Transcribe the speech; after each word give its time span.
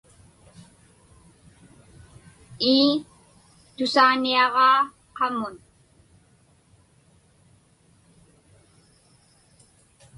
Ii, 2.75 2.91
tusaaniaġaa 3.75 4.75
qamun. 5.17 5.55